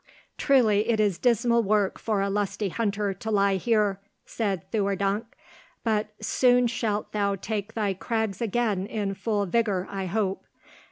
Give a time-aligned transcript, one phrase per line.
[0.39, 5.25] "Truly it is dismal work for a lusty hunter to lie here," said Theurdank,
[5.83, 10.43] "but soon shalt thou take thy crags again in full vigour, I hope.